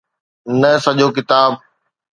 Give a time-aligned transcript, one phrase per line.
[0.59, 1.51] نه سڄو ڪتاب.